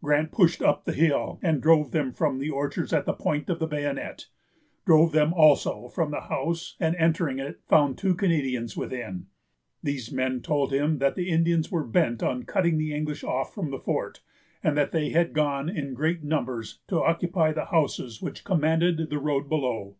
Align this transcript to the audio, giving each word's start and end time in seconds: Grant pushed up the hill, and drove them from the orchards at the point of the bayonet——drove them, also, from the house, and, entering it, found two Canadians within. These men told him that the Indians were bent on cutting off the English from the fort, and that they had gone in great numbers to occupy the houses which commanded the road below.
Grant 0.00 0.30
pushed 0.30 0.62
up 0.62 0.84
the 0.84 0.92
hill, 0.92 1.40
and 1.42 1.60
drove 1.60 1.90
them 1.90 2.12
from 2.12 2.38
the 2.38 2.50
orchards 2.50 2.92
at 2.92 3.04
the 3.04 3.12
point 3.12 3.50
of 3.50 3.58
the 3.58 3.66
bayonet——drove 3.66 5.10
them, 5.10 5.34
also, 5.34 5.88
from 5.88 6.12
the 6.12 6.20
house, 6.20 6.76
and, 6.78 6.94
entering 7.00 7.40
it, 7.40 7.58
found 7.66 7.98
two 7.98 8.14
Canadians 8.14 8.76
within. 8.76 9.26
These 9.82 10.12
men 10.12 10.40
told 10.40 10.72
him 10.72 10.98
that 10.98 11.16
the 11.16 11.30
Indians 11.30 11.72
were 11.72 11.82
bent 11.82 12.22
on 12.22 12.44
cutting 12.44 12.74
off 12.74 12.78
the 12.78 12.94
English 12.94 13.24
from 13.52 13.72
the 13.72 13.80
fort, 13.80 14.20
and 14.62 14.76
that 14.76 14.92
they 14.92 15.08
had 15.10 15.32
gone 15.32 15.68
in 15.68 15.94
great 15.94 16.22
numbers 16.22 16.78
to 16.86 17.02
occupy 17.02 17.50
the 17.50 17.64
houses 17.74 18.22
which 18.22 18.44
commanded 18.44 19.10
the 19.10 19.18
road 19.18 19.48
below. 19.48 19.96